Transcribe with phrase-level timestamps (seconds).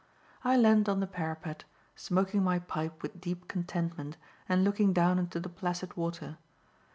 [0.43, 1.63] I leaned on the parapet,
[1.95, 4.17] smoking my pipe with deep contentment,
[4.49, 6.39] and looking down into the placid water.